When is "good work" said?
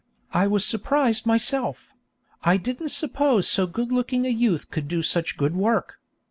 5.37-5.99